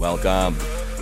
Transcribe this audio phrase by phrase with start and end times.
[0.00, 0.56] Welcome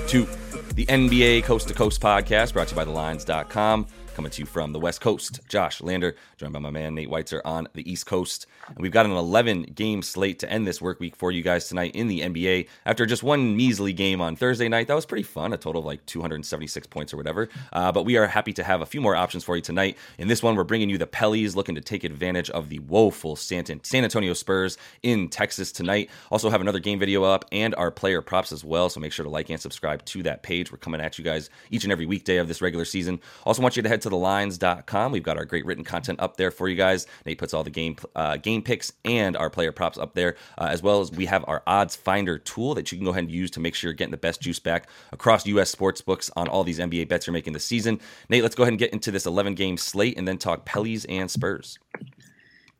[0.08, 0.26] to
[0.74, 3.86] the NBA Coast to Coast podcast brought to you by TheLines.com.
[4.18, 7.40] Coming to you from the West Coast, Josh Lander, joined by my man Nate Weitzer
[7.44, 8.48] on the East Coast.
[8.66, 11.68] And we've got an 11 game slate to end this work week for you guys
[11.68, 12.66] tonight in the NBA.
[12.84, 15.86] After just one measly game on Thursday night, that was pretty fun, a total of
[15.86, 17.48] like 276 points or whatever.
[17.72, 19.96] Uh, but we are happy to have a few more options for you tonight.
[20.18, 23.36] In this one, we're bringing you the Pellies looking to take advantage of the woeful
[23.36, 26.10] San, San Antonio Spurs in Texas tonight.
[26.32, 28.88] Also, have another game video up and our player props as well.
[28.88, 30.72] So make sure to like and subscribe to that page.
[30.72, 33.20] We're coming at you guys each and every weekday of this regular season.
[33.44, 35.12] Also, want you to head to to thelines.com.
[35.12, 37.06] We've got our great written content up there for you guys.
[37.26, 40.68] Nate puts all the game uh, game picks and our player props up there, uh,
[40.70, 43.32] as well as we have our odds finder tool that you can go ahead and
[43.32, 45.70] use to make sure you're getting the best juice back across U.S.
[45.70, 48.00] sports books on all these NBA bets you're making this season.
[48.28, 51.06] Nate, let's go ahead and get into this 11 game slate and then talk Pellies
[51.08, 51.78] and Spurs.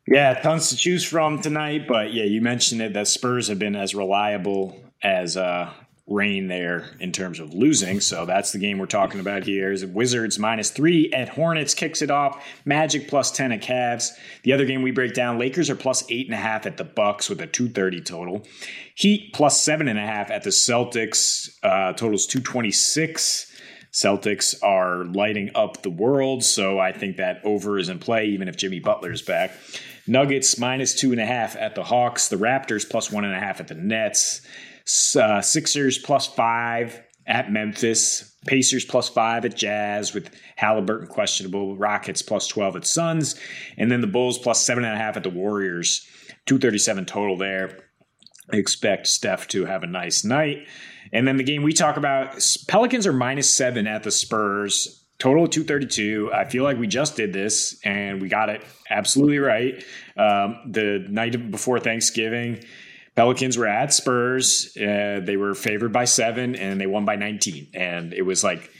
[0.06, 3.76] Yeah, tons to choose from tonight, but yeah, you mentioned it that Spurs have been
[3.76, 5.70] as reliable as uh,
[6.08, 8.00] rain there in terms of losing.
[8.00, 9.70] So that's the game we're talking about here.
[9.70, 12.44] Is Wizards minus three at Hornets kicks it off.
[12.64, 14.10] Magic plus ten at Cavs.
[14.42, 16.84] The other game we break down, Lakers are plus eight and a half at the
[16.84, 18.46] Bucks with a two thirty total.
[18.94, 21.50] Heat plus seven and a half at the Celtics.
[21.62, 23.46] Uh, totals two twenty six.
[23.92, 28.46] Celtics are lighting up the world, so I think that over is in play, even
[28.46, 29.50] if Jimmy Butler is back.
[30.06, 32.28] Nuggets minus two and a half at the Hawks.
[32.28, 34.42] The Raptors plus one and a half at the Nets.
[35.16, 38.34] Uh, Sixers plus five at Memphis.
[38.46, 41.76] Pacers plus five at Jazz with Halliburton questionable.
[41.76, 43.38] Rockets plus 12 at Suns.
[43.76, 46.06] And then the Bulls plus seven and a half at the Warriors.
[46.46, 47.78] 237 total there.
[48.52, 50.66] I expect Steph to have a nice night.
[51.12, 55.04] And then the game we talk about Pelicans are minus seven at the Spurs.
[55.18, 56.30] Total of 232.
[56.32, 59.84] I feel like we just did this and we got it absolutely right.
[60.16, 62.64] Um, the night before Thanksgiving,
[63.18, 64.76] Pelicans were at Spurs.
[64.76, 67.66] Uh, they were favored by seven, and they won by 19.
[67.74, 68.70] And it was like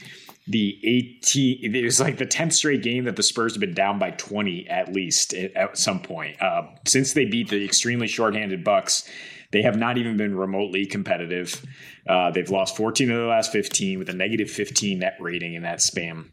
[0.47, 1.75] the 18.
[1.75, 4.65] It was like the 10th straight game that the Spurs have been down by 20
[4.69, 9.03] at least at some point uh, since they beat the extremely shorthanded Bucks.
[9.51, 11.61] They have not even been remotely competitive.
[12.07, 15.63] Uh, they've lost 14 of their last 15 with a negative 15 net rating in
[15.63, 16.31] that span.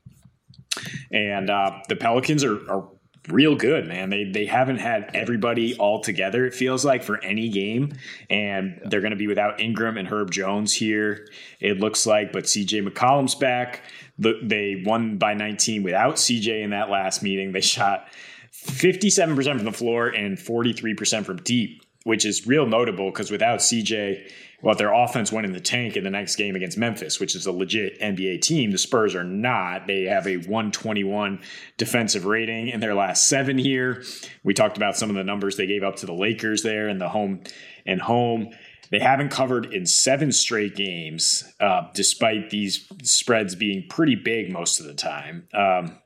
[1.11, 2.89] And uh, the Pelicans are, are
[3.29, 4.11] real good, man.
[4.11, 6.47] They they haven't had everybody all together.
[6.47, 7.93] It feels like for any game,
[8.31, 11.29] and they're going to be without Ingram and Herb Jones here.
[11.61, 13.83] It looks like, but CJ McCollum's back.
[14.19, 17.53] They won by 19 without CJ in that last meeting.
[17.53, 18.09] They shot
[18.53, 24.31] 57% from the floor and 43% from deep, which is real notable because without CJ
[24.63, 27.47] well, their offense went in the tank in the next game against Memphis, which is
[27.47, 28.71] a legit NBA team.
[28.71, 29.87] The Spurs are not.
[29.87, 31.41] They have a 121
[31.77, 34.03] defensive rating in their last seven here.
[34.45, 36.99] We talked about some of the numbers they gave up to the Lakers there in
[36.99, 37.43] the home
[37.85, 38.51] and home.
[38.91, 44.81] They haven't covered in seven straight games, uh, despite these spreads being pretty big most
[44.81, 45.49] of the time.
[45.53, 45.99] Um,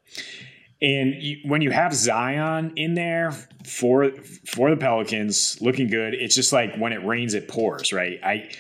[0.83, 3.33] and you, when you have Zion in there
[3.65, 4.11] for
[4.47, 8.19] for the Pelicans, looking good, it's just like when it rains, it pours, right?
[8.23, 8.51] I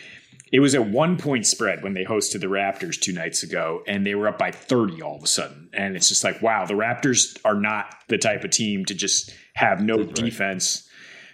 [0.52, 4.04] it was a one point spread when they hosted the Raptors two nights ago, and
[4.04, 5.70] they were up by 30 all of a sudden.
[5.72, 9.32] And it's just like, wow, the Raptors are not the type of team to just
[9.54, 10.14] have no right.
[10.14, 10.89] defense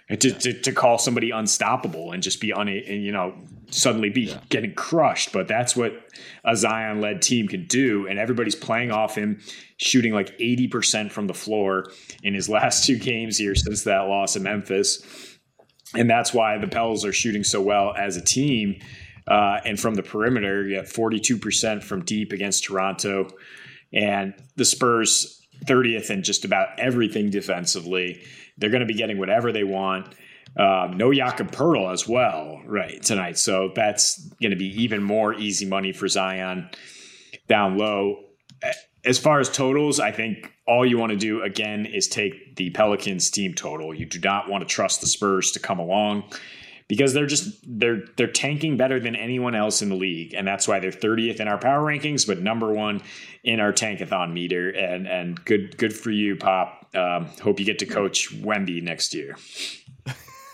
[0.09, 3.35] to, to, to, call somebody unstoppable and just be un, and, you know,
[3.69, 4.39] suddenly be yeah.
[4.47, 5.33] getting crushed.
[5.33, 5.93] But that's what
[6.45, 8.07] a Zion led team can do.
[8.07, 9.41] And everybody's playing off him,
[9.75, 11.91] shooting like 80% from the floor
[12.23, 15.03] in his last two games here since that loss in Memphis.
[15.93, 18.79] And that's why the Pels are shooting so well as a team.
[19.27, 23.29] Uh, and from the perimeter, you have 42% from deep against Toronto.
[23.91, 28.21] And the Spurs 30th in just about everything defensively.
[28.57, 30.15] They're going to be getting whatever they want.
[30.57, 33.37] Um, no Jakob Poeltl as well, right tonight.
[33.37, 36.69] So that's going to be even more easy money for Zion
[37.47, 38.23] down low.
[39.05, 42.71] As far as totals, I think all you want to do again is take the
[42.71, 43.93] Pelicans team total.
[43.93, 46.23] You do not want to trust the Spurs to come along
[46.87, 50.67] because they're just they're they're tanking better than anyone else in the league, and that's
[50.67, 53.01] why they're 30th in our power rankings, but number one
[53.43, 54.69] in our tankathon meter.
[54.69, 56.87] And and good good for you, Pop.
[56.95, 59.35] Um, hope you get to coach Wemby next year.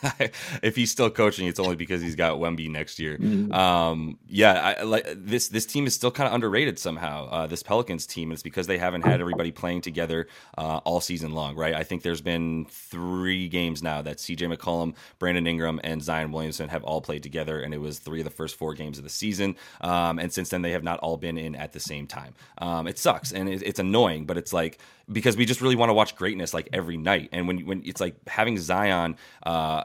[0.61, 3.17] if he's still coaching, it's only because he's got Wemby next year.
[3.17, 3.51] Mm-hmm.
[3.51, 5.47] Um, yeah, I, like this.
[5.47, 7.27] This team is still kind of underrated somehow.
[7.29, 10.27] Uh, this Pelicans team is because they haven't had everybody playing together
[10.57, 11.73] uh, all season long, right?
[11.73, 14.47] I think there's been three games now that C.J.
[14.47, 18.25] McCollum, Brandon Ingram, and Zion Williamson have all played together, and it was three of
[18.25, 19.55] the first four games of the season.
[19.81, 22.33] Um, and since then, they have not all been in at the same time.
[22.57, 24.79] Um, it sucks and it, it's annoying, but it's like
[25.11, 27.29] because we just really want to watch greatness like every night.
[27.31, 29.83] And when when it's like having Zion uh,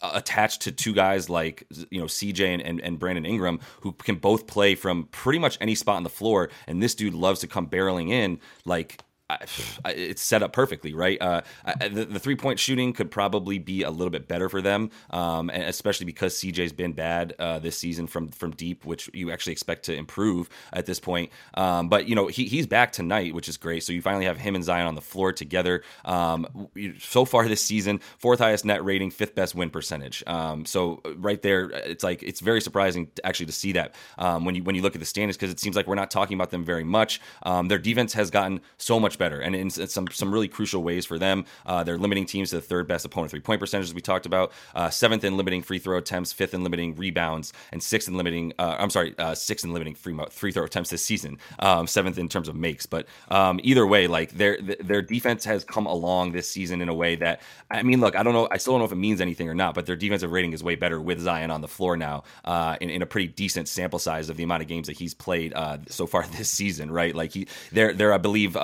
[0.00, 3.92] Uh, attached to two guys like you know CJ and, and, and, Brandon Ingram who
[3.92, 7.40] can both play from pretty much any spot on the floor, and this dude loves
[7.40, 8.38] to come barreling in.
[8.64, 9.00] Like
[9.30, 11.20] it's set up perfectly, right?
[11.20, 11.42] Uh,
[11.90, 15.50] the, the three point shooting could probably be a little bit better for them, um,
[15.50, 19.52] and especially because CJ's been bad uh, this season from from deep, which you actually
[19.52, 21.30] expect to improve at this point.
[21.54, 23.82] Um, but you know he, he's back tonight, which is great.
[23.82, 25.82] So you finally have him and Zion on the floor together.
[26.06, 30.24] Um, so far this season, fourth highest net rating, fifth best win percentage.
[30.26, 33.94] Um, so uh, right there, it's like it's very surprising to actually to see that
[34.16, 36.10] um, when you when you look at the standings because it seems like we're not
[36.10, 37.20] talking about them very much.
[37.42, 41.06] Um, their defense has gotten so much better, and in some some really crucial ways
[41.06, 41.44] for them.
[41.66, 44.52] Uh, they're limiting teams to the third best opponent three point percentages we talked about,
[44.74, 48.52] uh, seventh in limiting free throw attempts, fifth in limiting rebounds, and sixth in limiting.
[48.58, 51.38] Uh, I'm sorry, uh, sixth in limiting free free throw attempts this season.
[51.58, 55.64] Um, seventh in terms of makes, but um, either way, like their their defense has
[55.64, 58.56] come along this season in a way that I mean, look, I don't know, I
[58.56, 60.74] still don't know if it means anything or not, but their defensive rating is way
[60.74, 64.30] better with Zion on the floor now uh, in, in, a pretty decent sample size
[64.30, 67.14] of the amount of games that he's played uh, so far this season, right?
[67.14, 68.56] Like he, they're they're I believe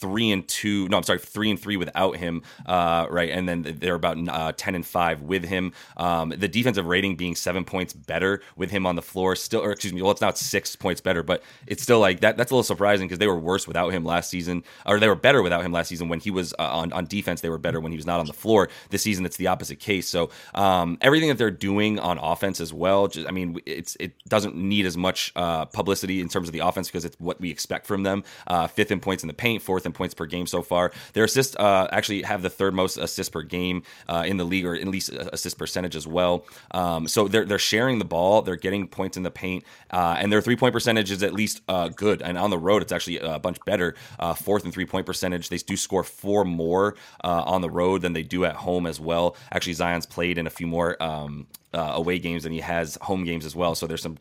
[0.00, 0.88] three and two.
[0.88, 3.30] No, I'm sorry, three and three without him, uh, right?
[3.30, 5.72] And then they're about uh, ten and five with him.
[5.96, 9.72] Um, the defensive rating being seven points better with him on the floor, still, or
[9.72, 12.36] excuse me, well, it's not six points better, but it's still like that.
[12.36, 15.14] That's a little surprising because they were worse without him last season, or they were
[15.14, 17.40] better without him last season when he was uh, on on defense.
[17.40, 18.68] They were better when he was not on the floor.
[18.90, 20.08] This season, it's the opposite case.
[20.08, 24.12] So um, everything that they're doing on offense as well, just I mean, it's it
[24.28, 27.50] doesn't need as much uh, publicity in terms of the offense because it's what we
[27.50, 28.24] expect from them.
[28.46, 30.92] Uh, fifth in points in the paint, fourth in points per game so far.
[31.14, 34.66] Their assists uh, actually have the third most assists per game uh, in the league,
[34.66, 36.44] or at least assist percentage as well.
[36.72, 40.32] Um, so they're they're sharing the ball, they're getting points in the paint, uh, and
[40.32, 42.22] their three point percentage is at least uh, good.
[42.22, 43.94] And on the road, it's actually a bunch better.
[44.18, 45.48] Uh, fourth and three point percentage.
[45.48, 49.00] They do score four more uh, on the road than they do at home as
[49.00, 49.36] well.
[49.52, 51.46] Actually, Zion's played in a few more um,
[51.76, 53.74] uh, away games and he has home games as well.
[53.74, 54.16] So there's some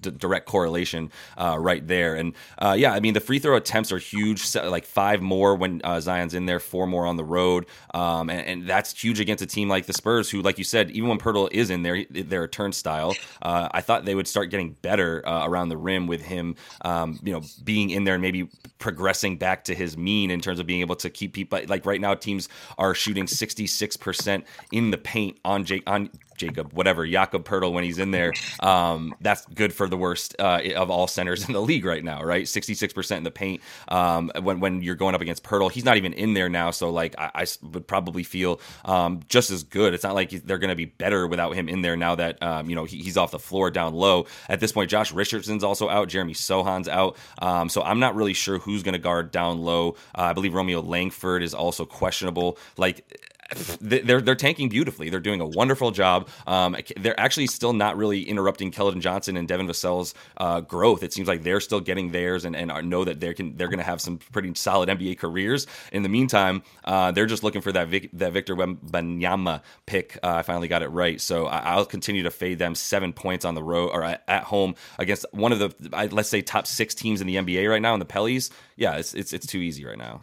[0.00, 2.14] d- direct correlation uh, right there.
[2.14, 5.80] And uh, yeah, I mean the free throw attempts are huge, like five more when
[5.84, 9.42] uh, Zion's in there, four more on the road, um, and, and, that's huge against
[9.42, 12.04] a team like the Spurs, who, like you said, even when Poeltl is in there,
[12.10, 13.14] they're a turnstile.
[13.42, 17.18] Uh, I thought they would start getting better uh, around the rim with him, um,
[17.24, 20.66] you know, being in there and maybe progressing back to his mean in terms of
[20.66, 21.58] being able to keep people.
[21.66, 27.06] Like right now, teams are shooting 66% in the paint on Jake on Jacob, whatever,
[27.06, 28.32] Jakob Poeltl when he's in there.
[28.60, 32.22] Um, that's good for the worst uh, of all centers in the league right now,
[32.22, 32.44] right?
[32.44, 33.60] 66% in the paint.
[33.88, 36.70] Um, when, when you're going up against Poeltl, he's not even in there now.
[36.70, 39.94] So, like, I, I would probably feel um, just as good.
[39.94, 42.68] It's not like they're going to be better without him in there now that, um,
[42.68, 44.26] you know, he, he's off the floor down low.
[44.48, 46.08] At this point, Josh Richardson's also out.
[46.08, 47.16] Jeremy Sochan's out.
[47.40, 49.96] Um, so, I'm not really sure who's going to guard down low.
[50.14, 52.58] Uh, I believe Romeo Langford is also questionable.
[52.76, 53.31] Like,
[53.80, 55.10] they're they're tanking beautifully.
[55.10, 56.28] They're doing a wonderful job.
[56.46, 61.02] Um, they're actually still not really interrupting Keldon Johnson and Devin Vassell's uh, growth.
[61.02, 63.78] It seems like they're still getting theirs and, and know that they can they're going
[63.78, 65.66] to have some pretty solid NBA careers.
[65.92, 70.18] In the meantime, uh, they're just looking for that Vic, that Victor Wembanyama pick.
[70.22, 73.44] Uh, I finally got it right, so I, will continue to fade them seven points
[73.44, 77.20] on the road or at home against one of the let's say top six teams
[77.20, 78.50] in the NBA right now in the Pellies.
[78.76, 80.22] Yeah, it's it's it's too easy right now.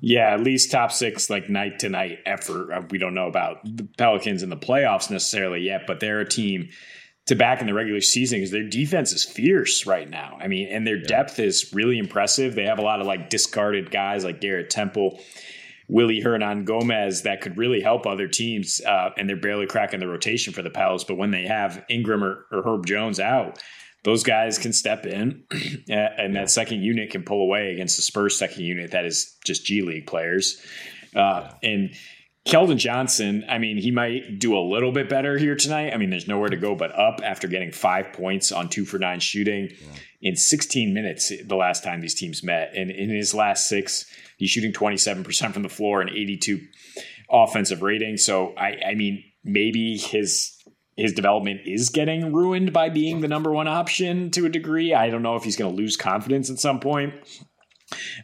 [0.00, 2.72] Yeah, at least top six, like night to night effort.
[2.72, 6.28] Uh, we don't know about the Pelicans in the playoffs necessarily yet, but they're a
[6.28, 6.68] team
[7.26, 10.38] to back in the regular season because their defense is fierce right now.
[10.40, 11.06] I mean, and their yeah.
[11.06, 12.54] depth is really impressive.
[12.54, 15.20] They have a lot of like discarded guys like Garrett Temple,
[15.88, 20.52] Willy Hernangomez that could really help other teams, uh, and they're barely cracking the rotation
[20.52, 21.04] for the Pels.
[21.04, 23.62] But when they have Ingram or, or Herb Jones out,
[24.04, 25.44] those guys can step in
[25.88, 29.64] and that second unit can pull away against the Spurs second unit that is just
[29.64, 30.62] G League players.
[31.14, 31.90] Uh, and
[32.48, 35.92] Keldon Johnson, I mean, he might do a little bit better here tonight.
[35.92, 38.98] I mean, there's nowhere to go but up after getting five points on two for
[38.98, 39.88] nine shooting yeah.
[40.22, 42.72] in 16 minutes the last time these teams met.
[42.74, 44.06] And in his last six,
[44.38, 46.60] he's shooting 27% from the floor and 82
[47.30, 48.16] offensive rating.
[48.16, 50.57] So, I, I mean, maybe his
[50.98, 54.92] his development is getting ruined by being the number one option to a degree.
[54.92, 57.14] I don't know if he's going to lose confidence at some point.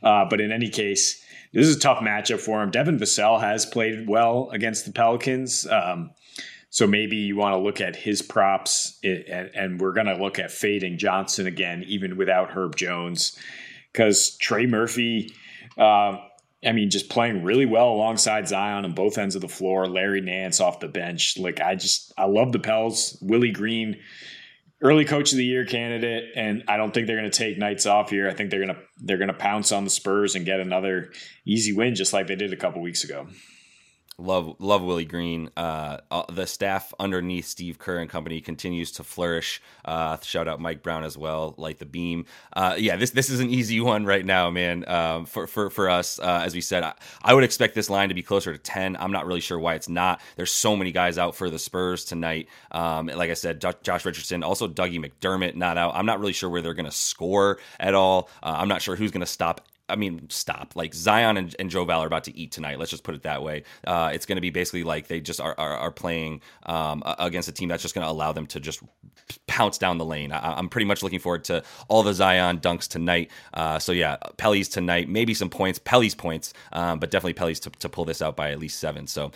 [0.02, 2.72] Uh, but in any case, this is a tough matchup for him.
[2.72, 5.68] Devin Vassell has played well against the Pelicans.
[5.68, 6.10] Um,
[6.68, 10.50] so maybe you want to look at his props, and, we're going to look at
[10.50, 13.38] fading Johnson again, even without Herb Jones,
[13.92, 15.32] because Trey Murphy.
[15.78, 16.16] Uh,
[16.66, 19.86] I mean, just playing really well alongside Zion on both ends of the floor.
[19.86, 21.38] Larry Nance off the bench.
[21.38, 23.18] Like I just I love the Pels.
[23.20, 23.98] Willie Green,
[24.80, 27.86] early coach of the year candidate, and I don't think they're going to take nights
[27.86, 28.28] off here.
[28.28, 31.12] I think they're gonna they're gonna pounce on the Spurs and get another
[31.46, 33.26] easy win, just like they did a couple weeks ago.
[34.16, 35.50] Love love Willie Green.
[35.56, 39.60] Uh, uh, the staff underneath Steve Kerr and company continues to flourish.
[39.84, 42.26] Uh, shout out Mike Brown as well, like the beam.
[42.52, 44.88] Uh, yeah, this this is an easy one right now, man.
[44.88, 48.08] Um, for for for us, uh, as we said, I, I, would expect this line
[48.08, 48.96] to be closer to ten.
[49.00, 50.20] I'm not really sure why it's not.
[50.36, 52.46] There's so many guys out for the Spurs tonight.
[52.70, 55.96] Um, like I said, Josh Richardson, also Dougie McDermott not out.
[55.96, 58.28] I'm not really sure where they're going to score at all.
[58.44, 60.76] Uh, I'm not sure who's going to stop I mean, stop.
[60.76, 62.78] Like Zion and, and Joe Val are about to eat tonight.
[62.78, 63.64] Let's just put it that way.
[63.86, 67.48] Uh, it's going to be basically like they just are, are, are playing um, against
[67.48, 68.82] a team that's just going to allow them to just
[69.46, 70.32] pounce down the lane.
[70.32, 73.30] I, am pretty much looking forward to all the Zion dunks tonight.
[73.52, 77.70] Uh, so yeah, Pelly's tonight, maybe some points, Pelly's points, um, but definitely Pelly's to,
[77.70, 79.06] to pull this out by at least seven.
[79.06, 79.32] So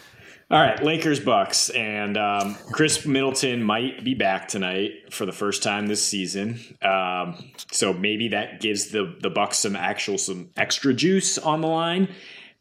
[0.51, 5.63] all right, Lakers Bucks, and um, Khris Middleton might be back tonight for the first
[5.63, 6.59] time this season.
[6.81, 11.69] Um, so maybe that gives the the Bucks some actual some extra juice on the
[11.69, 12.09] line.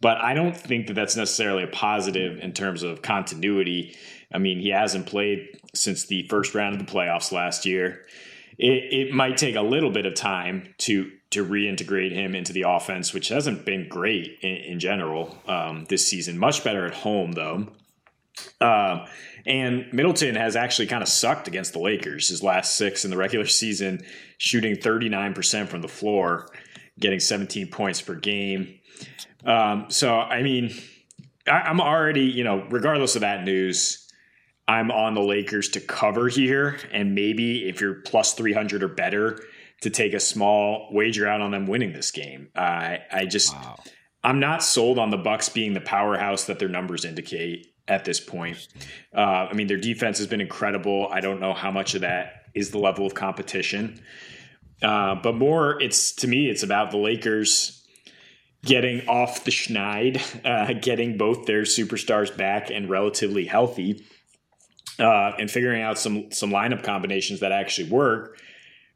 [0.01, 3.96] But I don't think that that's necessarily a positive in terms of continuity.
[4.34, 8.06] I mean, he hasn't played since the first round of the playoffs last year.
[8.58, 12.64] It, it might take a little bit of time to to reintegrate him into the
[12.68, 16.38] offense, which hasn't been great in, in general um, this season.
[16.38, 17.68] Much better at home, though.
[18.62, 19.06] Uh,
[19.46, 23.18] and Middleton has actually kind of sucked against the Lakers his last six in the
[23.18, 24.04] regular season,
[24.38, 26.48] shooting 39% from the floor,
[27.00, 28.80] getting 17 points per game.
[29.46, 30.74] Um, so, I mean,
[31.48, 34.07] I, am already, you know, regardless of that news,
[34.67, 36.77] I'm on the Lakers to cover here.
[36.91, 39.39] And maybe if you're plus 300 or better,
[39.81, 42.50] to take a small wager out on them winning this game.
[42.55, 43.77] Uh, I just, wow.
[44.24, 48.19] I'm not sold on the Bucks being the powerhouse that their numbers indicate at this
[48.19, 48.67] point.
[49.15, 51.07] Uh, I mean, their defense has been incredible.
[51.12, 54.01] I don't know how much of that is the level of competition,
[54.81, 57.86] uh, but more, it's to me, it's about the Lakers
[58.65, 64.05] getting off the schneid, uh, getting both their superstars back and relatively healthy,
[65.00, 68.39] uh, and figuring out some some lineup combinations that actually work.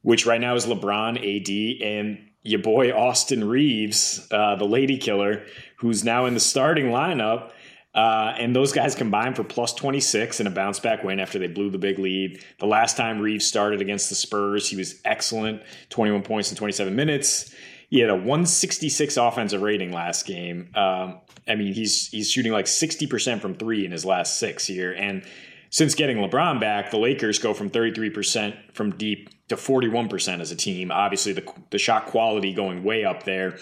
[0.03, 5.43] Which right now is LeBron, AD, and your boy Austin Reaves, uh, the lady killer,
[5.77, 7.51] who's now in the starting lineup
[7.93, 11.48] uh, and those guys combined for plus 26 in a bounce back win after they
[11.48, 12.43] blew the big lead.
[12.60, 16.96] The last time Reaves started against the Spurs, he was excellent 21 points in 27
[16.96, 17.53] minutes.
[17.89, 20.70] He had a 166 offensive rating last game.
[20.74, 24.93] Um, I mean, he's he's shooting like 60% from three in his last six here.
[24.93, 25.24] And
[25.71, 30.55] since getting LeBron back, the Lakers go from 33% from deep to 41% as a
[30.55, 30.91] team.
[30.91, 33.57] Obviously, the, the shot quality going way up there.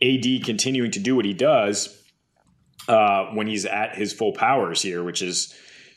[0.00, 2.00] AD continuing to do what he does
[2.86, 5.52] uh, when he's at his full powers here, which is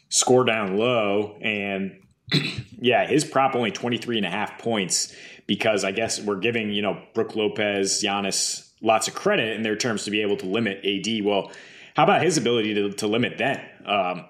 [0.09, 1.37] score down low.
[1.41, 1.99] And
[2.79, 5.15] yeah, his prop only 23 and a half points
[5.45, 9.75] because I guess we're giving, you know, Brook Lopez, Giannis lots of credit in their
[9.75, 11.23] terms to be able to limit AD.
[11.23, 11.51] Well,
[11.95, 13.59] how about his ability to, to limit them?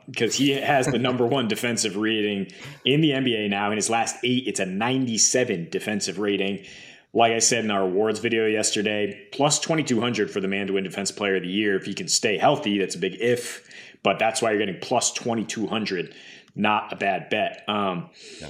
[0.08, 2.51] Because um, he has the number one defensive rating
[2.86, 3.72] in the NBA now.
[3.72, 6.65] In his last eight, it's a 97 defensive rating.
[7.13, 10.86] Like I said in our awards video yesterday, plus 2,200 for the man to win
[10.86, 11.75] Defensive Player of the Year.
[11.75, 13.70] If he can stay healthy, that's a big if,
[14.01, 16.15] but that's why you're getting plus 2,200.
[16.56, 17.63] Not a bad bet.
[17.68, 18.50] Um, yeah.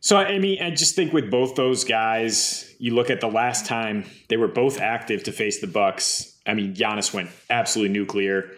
[0.00, 3.64] So, I mean, I just think with both those guys, you look at the last
[3.64, 6.33] time they were both active to face the Bucks.
[6.46, 8.50] I mean, Giannis went absolutely nuclear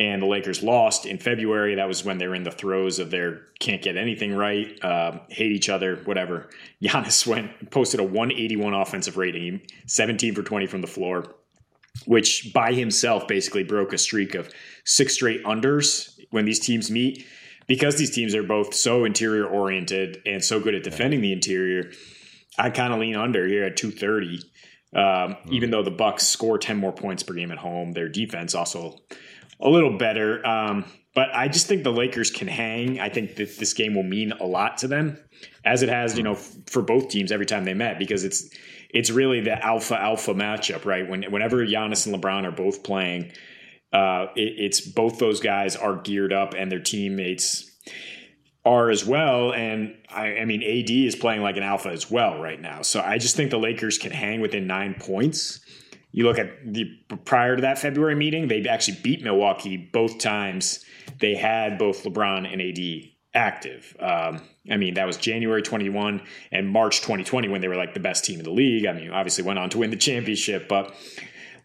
[0.00, 1.74] and the Lakers lost in February.
[1.74, 5.18] That was when they were in the throes of their can't get anything right, uh,
[5.28, 6.48] hate each other, whatever.
[6.82, 11.34] Giannis went posted a 181 offensive rating, 17 for 20 from the floor,
[12.06, 14.52] which by himself basically broke a streak of
[14.84, 17.26] six straight unders when these teams meet.
[17.66, 21.92] Because these teams are both so interior oriented and so good at defending the interior,
[22.58, 24.40] I kind of lean under here at 230.
[24.94, 25.50] Um, mm.
[25.50, 28.98] Even though the Bucks score 10 more points per game at home, their defense also
[29.60, 30.44] a little better.
[30.46, 33.00] Um, but I just think the Lakers can hang.
[33.00, 35.18] I think that this game will mean a lot to them,
[35.64, 38.48] as it has, you know, for both teams every time they met, because it's
[38.90, 41.08] it's really the alpha alpha matchup, right?
[41.08, 43.32] When whenever Giannis and LeBron are both playing,
[43.92, 47.69] uh, it, it's both those guys are geared up and their teammates
[48.64, 49.52] are as well.
[49.52, 52.82] And I, I mean, AD is playing like an alpha as well right now.
[52.82, 55.60] So I just think the Lakers can hang within nine points.
[56.12, 56.90] You look at the
[57.24, 60.84] prior to that February meeting, they actually beat Milwaukee both times.
[61.20, 63.96] They had both LeBron and AD active.
[64.00, 68.00] Um, I mean, that was January 21 and March 2020 when they were like the
[68.00, 68.86] best team in the league.
[68.86, 70.94] I mean, obviously went on to win the championship, but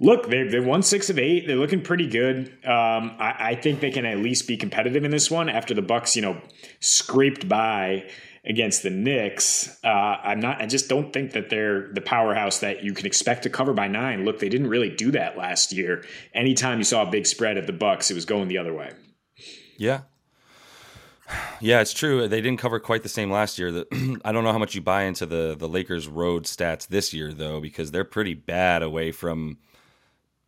[0.05, 1.47] look, they they won six of eight.
[1.47, 2.47] They're looking pretty good.
[2.63, 5.81] Um, I, I, think they can at least be competitive in this one after the
[5.81, 6.39] Bucks, you know,
[6.79, 8.07] scraped by
[8.45, 9.79] against the Knicks.
[9.83, 10.61] Uh, I'm not.
[10.61, 13.87] I just don't think that they're the powerhouse that you can expect to cover by
[13.87, 14.23] nine.
[14.23, 16.05] Look, they didn't really do that last year.
[16.33, 18.91] Anytime you saw a big spread at the Bucks, it was going the other way.
[19.77, 20.01] Yeah.
[21.59, 22.27] Yeah, it's true.
[22.27, 23.85] They didn't cover quite the same last year.
[24.23, 27.33] I don't know how much you buy into the the Lakers road stats this year
[27.33, 29.57] though, because they're pretty bad away from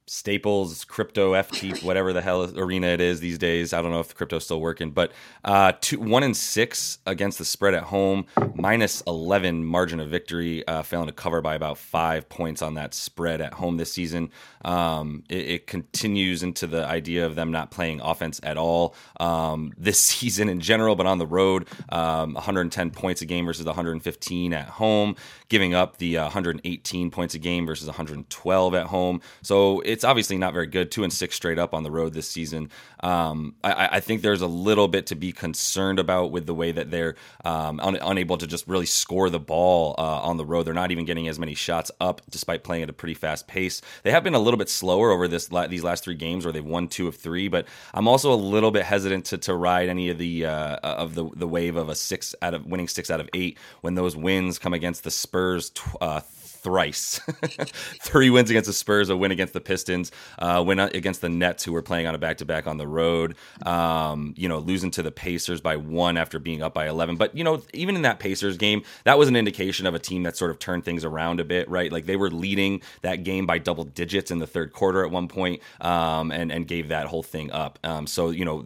[0.08, 3.74] Staples, crypto, FT, whatever the hell arena it is these days.
[3.74, 5.12] I don't know if crypto's still working, but
[5.44, 10.66] uh, two, one in six against the spread at home, minus 11 margin of victory,
[10.68, 14.32] uh, failing to cover by about five points on that spread at home this season.
[14.64, 19.74] Um, it, it, continues into the idea of them not playing offense at all um,
[19.78, 24.54] this season in general, but on the road, um, 110 points a game versus 115
[24.54, 25.16] at home,
[25.50, 29.22] giving up the uh, 118 points a game versus 112 at home.
[29.42, 30.92] So it's obviously not very good.
[30.92, 32.70] Two and six straight up on the road this season.
[33.02, 36.72] Um, I, I, think there's a little bit to be concerned about with the way
[36.72, 40.64] that they're um, un- unable to just really score the ball uh, on the road.
[40.64, 43.82] They're not even getting as many shots up, despite playing at a pretty fast pace.
[44.02, 46.66] They have been a little bit slower over this these last three games, where they've
[46.66, 47.48] won two of three.
[47.48, 51.14] But I'm also a little bit hesitant to, to ride any of the uh, of
[51.14, 54.16] the the wave of a six out of winning six out of eight when those
[54.16, 55.37] wins come against the Spurs.
[55.70, 56.22] Tw- uh,
[56.68, 57.20] thrice.
[58.02, 61.64] Three wins against the Spurs, a win against the Pistons, uh, win against the Nets,
[61.64, 63.36] who were playing on a back to back on the road.
[63.66, 67.16] Um, you know, losing to the Pacers by one after being up by 11.
[67.16, 70.24] But, you know, even in that Pacers game, that was an indication of a team
[70.24, 71.92] that sort of turned things around a bit, right?
[71.92, 75.28] Like they were leading that game by double digits in the third quarter at one
[75.30, 77.80] point, um, and, and gave that whole thing up.
[77.84, 78.66] Um, so, you know,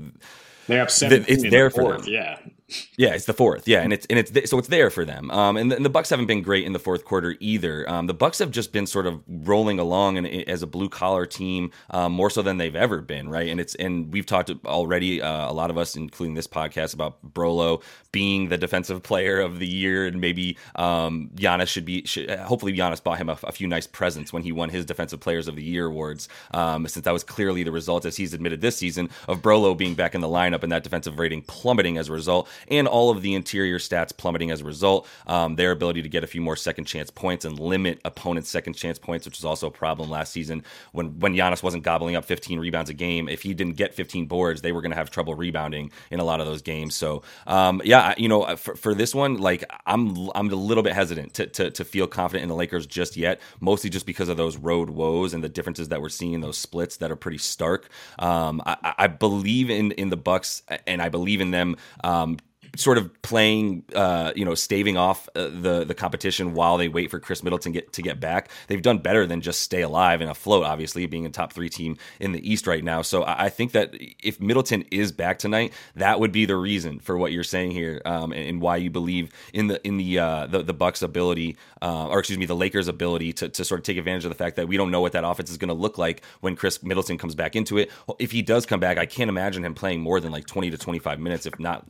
[0.68, 0.90] they're up.
[0.90, 2.04] It's there the for them.
[2.08, 2.40] Yeah.
[2.98, 3.68] Yeah, it's the fourth.
[3.68, 5.32] Yeah, and it's and it's so it's there for them.
[5.32, 7.90] Um, and the, and the Bucks haven't been great in the fourth quarter either.
[7.90, 11.26] Um, the Bucks have just been sort of rolling along and as a blue collar
[11.26, 13.50] team um, more so than they've ever been, right?
[13.50, 17.34] And it's and we've talked already uh, a lot of us, including this podcast, about
[17.34, 22.06] Brolo being the defensive player of the year, and maybe um, Giannis should be.
[22.06, 25.20] Should, hopefully, Giannis bought him a, a, few nice presents when he won his Defensive
[25.20, 28.62] Players of the Year awards, um, since that was clearly the result, as he's admitted
[28.62, 32.10] this season, of Brolo being back in the lineup and that defensive rating plummeting as
[32.10, 35.08] a result, and all of the interior stats plummeting as a result.
[35.28, 38.74] Um, their ability to get a few more second chance points and limit opponents' second
[38.74, 42.26] chance points, which was also a problem last season when when Giannis wasn't gobbling up
[42.26, 43.30] 15 rebounds a game.
[43.30, 46.24] If he didn't get 15 boards, they were going to have trouble rebounding in a
[46.24, 46.96] lot of those games.
[46.96, 50.94] So um, yeah, you know, for, for, this one, like I'm I'm a little bit
[50.94, 54.38] hesitant to, to to feel confident in the Lakers just yet, mostly just because of
[54.38, 57.38] those road woes and the differences that we're seeing, in those splits that are pretty
[57.38, 57.90] stark.
[58.20, 62.38] Um, I, I believe in in the Bucks, and I believe in them um,
[62.76, 67.12] sort of playing, uh, you know, staving off uh, the the competition while they wait
[67.12, 68.50] for Khris Middleton get to get back.
[68.68, 70.64] They've done better than just stay alive and afloat.
[70.64, 73.02] Obviously, being a top three team in the East right now.
[73.02, 77.00] So I, I think that if Middleton is back tonight, that would be the reason
[77.00, 80.20] for what you're saying here, um, and, and, why you believe in the in the
[80.20, 83.80] uh, the, the Bucks' ability, uh, or excuse me, the Lakers' ability to to sort
[83.80, 85.70] of take advantage of the fact that we don't know what that offense is going
[85.70, 87.92] to look like when Khris Middleton comes back into it.
[88.20, 90.78] If he does come back, I can't imagine him playing more than like 20 to
[90.78, 91.86] 25 minutes, if not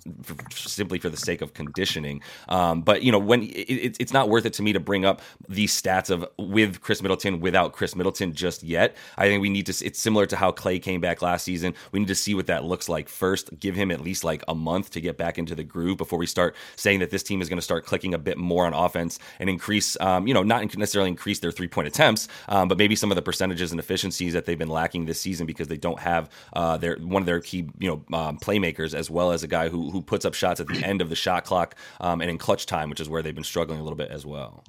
[0.72, 2.22] simply for the sake of conditioning.
[2.50, 5.22] Um, but you know, when it, it's not worth it to me to bring up
[5.48, 8.96] these stats of with Khris Middleton without Khris Middleton just yet.
[9.18, 9.86] I think we need to.
[9.86, 11.74] It's similar to how Clay came back last season.
[11.92, 13.60] We need to see what that looks like first.
[13.60, 16.26] Give him at least like a month to get back into the groove before we
[16.26, 19.20] start saying that this team is going to start clicking a bit more on offense
[19.40, 19.98] and increase.
[20.00, 23.16] Um, you know, not necessarily increase their three point attempts, um, but maybe some of
[23.16, 26.78] the percentages and efficiencies that they've been lacking this season because they don't have uh,
[26.78, 29.92] their one of their key you know um, playmakers as well as a guy who
[29.92, 32.66] who puts up shots at the end of the shot clock um, and in clutch
[32.66, 34.64] time, which is where they've been struggling a little bit as well.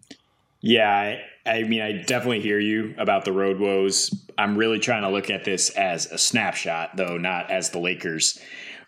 [0.62, 0.88] Yeah,
[1.44, 4.14] I, I, mean, I definitely hear you about the road woes.
[4.38, 8.40] I'm really trying to look at this as a snapshot, though, not as the Lakers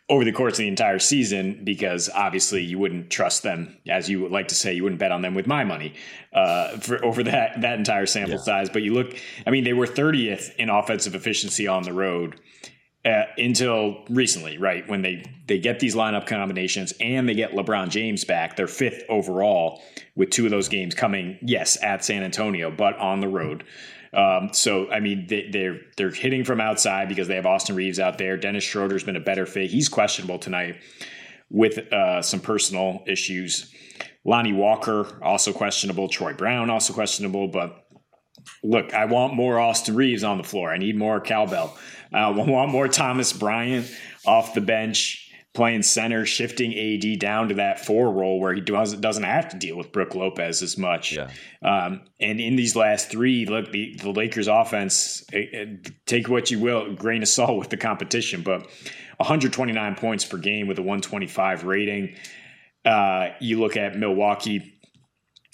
[0.08, 4.20] over the course of the entire season, because obviously you wouldn't trust them, as you
[4.20, 5.94] would like to say, you wouldn't bet on them with my money
[6.32, 8.42] uh, for over that that entire sample yeah.
[8.42, 8.68] size.
[8.68, 12.38] But you look, I mean, they were 30th in offensive efficiency on the road
[13.04, 14.88] uh, until recently, right?
[14.88, 19.04] When they they get these lineup combinations and they get LeBron James back, they're fifth
[19.08, 19.82] overall
[20.16, 23.64] with two of those games coming, yes, at San Antonio, but on the road.
[24.14, 27.98] Um, so I mean, they, they're they're hitting from outside because they have Austin Reaves
[27.98, 28.36] out there.
[28.36, 29.70] Dennis Schroeder's been a better fit.
[29.70, 30.76] He's questionable tonight
[31.50, 33.72] with uh, some personal issues.
[34.24, 36.08] Lonnie Walker also questionable.
[36.08, 37.48] Troy Brown also questionable.
[37.48, 37.83] But
[38.62, 40.70] look, I want more Austin Reaves on the floor.
[40.72, 41.76] I need more cowbell.
[42.12, 43.90] Uh, we want more Thomas Bryant
[44.26, 49.00] off the bench playing center, shifting AD down to that four role where he doesn't
[49.00, 51.12] doesn't have to deal with Brook Lopez as much.
[51.12, 51.30] Yeah.
[51.62, 56.50] Um, and in these last three, look, the, the Lakers offense, it, it, take what
[56.50, 58.62] you will, grain of salt with the competition, but
[59.18, 62.16] 129 points per game with a 125 rating.
[62.84, 64.73] Uh, you look at Milwaukee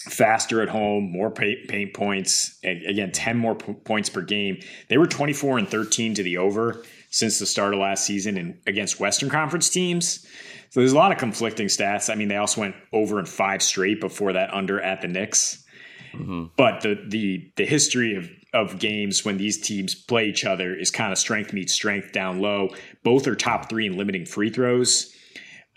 [0.09, 2.59] faster at home, more paint points.
[2.63, 4.59] Again, 10 more points per game.
[4.87, 8.59] They were 24 and 13 to the over since the start of last season and
[8.67, 10.25] against Western Conference teams.
[10.69, 12.09] So there's a lot of conflicting stats.
[12.09, 15.65] I mean, they also went over in five straight before that under at the Knicks.
[16.13, 16.45] Mm-hmm.
[16.57, 20.91] But the the the history of of games when these teams play each other is
[20.91, 22.69] kind of strength meets strength down low.
[23.03, 25.15] Both are top three in limiting free throws.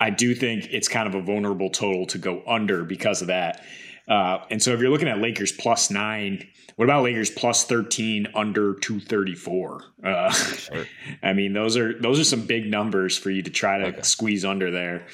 [0.00, 3.64] I do think it's kind of a vulnerable total to go under because of that.
[4.08, 8.28] Uh, and so if you're looking at Lakers plus nine, what about Lakers plus 13
[8.34, 9.84] under 234?
[10.02, 10.86] Uh, sure.
[11.22, 14.02] I mean, those are those are some big numbers for you to try to okay.
[14.02, 15.06] squeeze under there.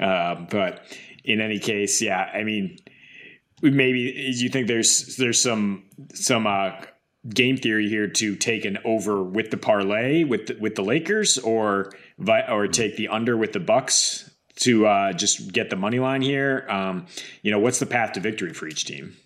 [0.00, 0.84] Uh, but
[1.24, 2.78] in any case, yeah, I mean,
[3.62, 4.00] maybe
[4.34, 6.72] you think there's there's some some uh,
[7.28, 11.38] game theory here to take an over with the parlay with the, with the Lakers
[11.38, 11.92] or
[12.48, 16.66] or take the under with the Bucks to uh, just get the money line here.
[16.68, 17.06] Um,
[17.42, 19.16] you know, what's the path to victory for each team?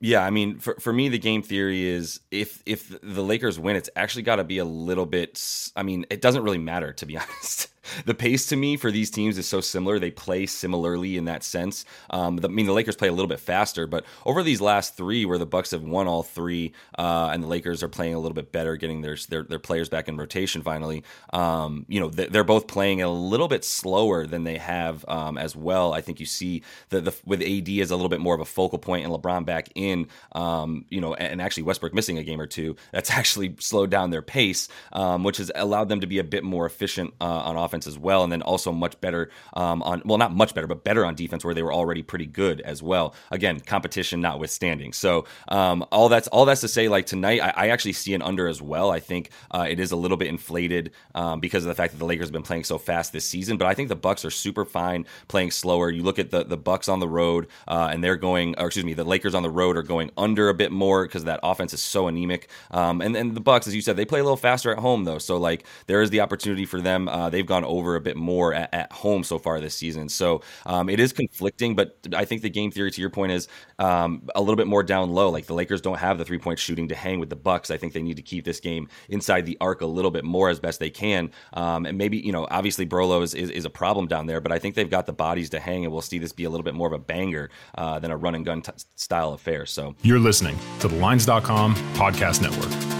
[0.00, 3.76] Yeah, I mean, for, for me, the game theory is if if the Lakers win,
[3.76, 5.70] it's actually got to be a little bit.
[5.76, 7.68] I mean, it doesn't really matter to be honest
[8.06, 9.98] the pace to me for these teams is so similar.
[9.98, 11.84] They play similarly in that sense.
[12.10, 14.96] Um, the, I mean, the Lakers play a little bit faster, but over these last
[14.96, 18.18] three, where the Bucks have won all three, uh, and the Lakers are playing a
[18.18, 21.04] little bit better, getting their their, their players back in rotation finally.
[21.32, 25.54] Um, you know, they're both playing a little bit slower than they have um, as
[25.56, 25.92] well.
[25.92, 28.46] I think you see the, the with AD as a little bit more of a
[28.46, 30.08] focal point and LeBron back in.
[30.32, 32.76] Um, you know, and actually Westbrook missing a game or two.
[32.92, 36.44] That's actually slowed down their pace, um, which has allowed them to be a bit
[36.44, 40.02] more efficient uh, on offense offense as well, and then also much better um, on
[40.04, 42.82] well, not much better, but better on defense where they were already pretty good as
[42.82, 43.14] well.
[43.30, 44.92] Again, competition notwithstanding.
[44.92, 48.22] So um, all that's all that's to say, like tonight, I, I actually see an
[48.22, 48.90] under as well.
[48.90, 51.98] I think uh, it is a little bit inflated um, because of the fact that
[51.98, 54.30] the Lakers have been playing so fast this season, but I think the Bucks are
[54.30, 55.90] super fine playing slower.
[55.90, 58.84] You look at the the Bucks on the road, uh, and they're going, or excuse
[58.84, 61.72] me, the Lakers on the road are going under a bit more because that offense
[61.72, 62.48] is so anemic.
[62.70, 65.04] Um, and then the Bucks, as you said, they play a little faster at home
[65.04, 67.08] though, so like there is the opportunity for them.
[67.08, 70.08] Uh, they've gone gone over a bit more at, at home so far this season.
[70.08, 73.48] So um, it is conflicting, but I think the game theory, to your point, is
[73.78, 75.30] um, a little bit more down low.
[75.30, 77.70] Like the Lakers don't have the three point shooting to hang with the Bucks.
[77.70, 80.50] I think they need to keep this game inside the arc a little bit more
[80.50, 81.30] as best they can.
[81.52, 84.50] Um, and maybe you know, obviously Brolo is, is, is, a problem down there, but
[84.50, 86.64] I think they've got the bodies to hang, and we'll see this be a little
[86.64, 89.66] bit more of a banger uh, than a run and gun t- style affair.
[89.66, 92.91] So you're listening to the Lines.com podcast network.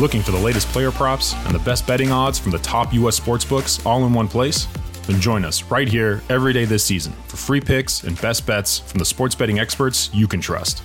[0.00, 3.18] Looking for the latest player props and the best betting odds from the top U.S.
[3.18, 4.68] sportsbooks all in one place?
[5.08, 8.78] Then join us right here every day this season for free picks and best bets
[8.78, 10.84] from the sports betting experts you can trust.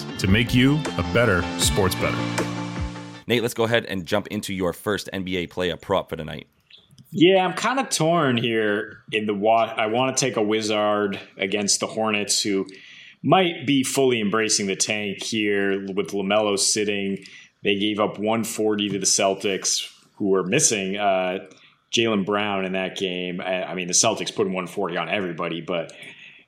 [0.19, 2.17] to make you a better sports better.
[3.27, 6.47] Nate, let's go ahead and jump into your first NBA player prop for tonight.
[7.11, 11.19] Yeah, I'm kind of torn here in the what I want to take a Wizard
[11.37, 12.65] against the Hornets who
[13.21, 17.23] might be fully embracing the tank here with LaMelo sitting.
[17.63, 21.39] They gave up 140 to the Celtics who were missing uh,
[21.91, 23.41] Jaylen Brown in that game.
[23.41, 25.91] I, I mean, the Celtics put 140 on everybody, but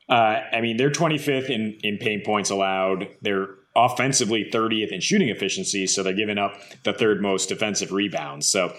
[0.09, 3.07] uh, I mean, they're 25th in, in paint points allowed.
[3.21, 8.47] They're offensively 30th in shooting efficiency, so they're giving up the third most defensive rebounds.
[8.47, 8.73] So,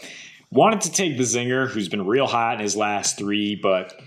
[0.51, 4.01] wanted to take the zinger, who's been real hot in his last three, but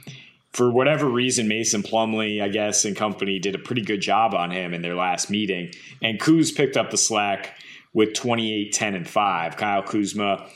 [0.54, 4.50] for whatever reason, Mason Plumlee, I guess, and company did a pretty good job on
[4.50, 5.72] him in their last meeting.
[6.02, 7.56] And Kuz picked up the slack
[7.94, 9.58] with 28, 10, and 5.
[9.58, 10.50] Kyle Kuzma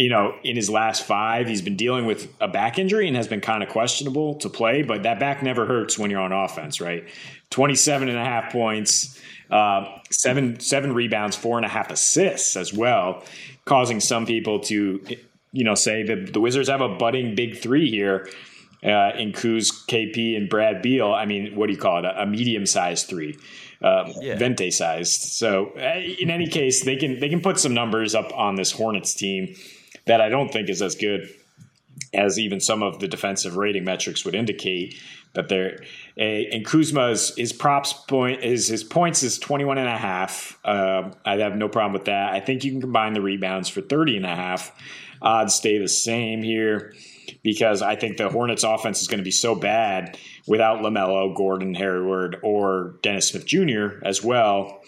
[0.00, 3.28] you know, in his last five, he's been dealing with a back injury and has
[3.28, 6.80] been kind of questionable to play, but that back never hurts when you're on offense,
[6.80, 7.06] right?
[7.50, 12.72] 27 and a half points, uh, seven, seven rebounds, four and a half assists as
[12.72, 13.22] well,
[13.66, 15.04] causing some people to,
[15.52, 18.26] you know, say that the Wizards have a budding big three here
[18.82, 21.12] uh, in Kuz, KP, and Brad Beal.
[21.12, 22.06] I mean, what do you call it?
[22.06, 23.38] A, a medium sized three.
[23.82, 24.36] Uh, yeah.
[24.38, 25.20] Venti sized.
[25.20, 29.14] So, in any case, they can they can put some numbers up on this Hornets
[29.14, 29.54] team
[30.06, 31.28] that I don't think is as good
[32.12, 34.96] as even some of the defensive rating metrics would indicate
[35.34, 35.80] that they're
[36.16, 40.58] and Kuzma's his props point is his points is 21 and a half.
[40.64, 42.32] Uh, I have no problem with that.
[42.32, 44.72] I think you can combine the rebounds for 30 and a half.
[45.22, 46.94] Odds stay the same here.
[47.42, 51.74] because I think the Hornets offense is going to be so bad without LaMelo, Gordon,
[51.74, 54.04] Hayward, or Dennis Smith Jr.
[54.04, 54.82] as well.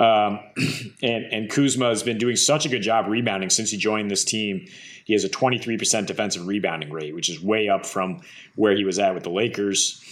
[0.00, 0.40] Um,
[1.02, 4.24] and, and Kuzma has been doing such a good job rebounding since he joined this
[4.24, 4.66] team.
[5.04, 8.22] He has a 23% defensive rebounding rate, which is way up from
[8.56, 10.02] where he was at with the Lakers.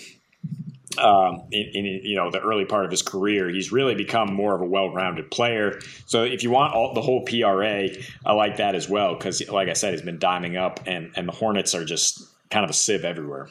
[0.99, 4.57] Um, in, in, you know the early part of his career, he's really become more
[4.57, 5.79] of a well-rounded player.
[6.07, 7.89] So if you want all, the whole PRA,
[8.27, 11.29] I like that as well because, like I said, he's been diming up, and and
[11.29, 13.49] the Hornets are just kind of a sieve everywhere.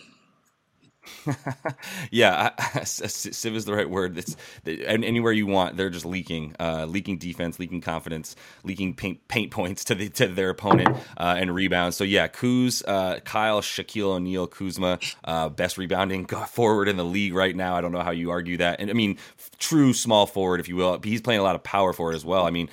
[2.12, 4.18] yeah, sieve is the right word.
[4.18, 5.78] It's anywhere you want.
[5.78, 10.28] They're just leaking, uh, leaking defense, leaking confidence, leaking paint, paint points to the to
[10.28, 11.98] their opponent uh, and rebounds.
[11.98, 17.34] So yeah, Kuz, uh, Kyle, Shaquille O'Neal, Kuzma, uh, best rebounding forward in the league
[17.34, 17.76] right now.
[17.76, 18.80] I don't know how you argue that.
[18.80, 19.18] And I mean,
[19.60, 21.00] true small forward, if you will.
[21.04, 22.46] He's playing a lot of power forward as well.
[22.46, 22.70] I mean